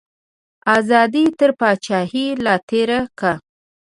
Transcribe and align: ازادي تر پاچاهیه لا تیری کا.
ازادي 0.77 1.23
تر 1.39 1.51
پاچاهیه 1.59 2.27
لا 2.43 2.55
تیری 2.69 2.99
کا. 3.19 3.31